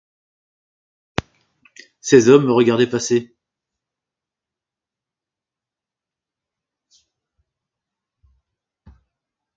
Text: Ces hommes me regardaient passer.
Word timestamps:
Ces 1.99 2.27
hommes 2.29 2.47
me 2.47 2.53
regardaient 2.53 2.89
passer. 2.89 3.35